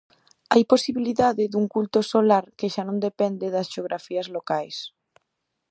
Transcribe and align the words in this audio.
Hai 0.51 0.63
a 0.65 0.69
posibilidade 0.73 1.51
dun 1.53 1.65
culto 1.73 1.99
solar 2.11 2.43
que 2.57 2.71
xa 2.73 2.83
non 2.85 2.97
depende 3.07 3.53
das 3.55 3.67
xeografías 3.73 4.27
locais. 4.37 4.77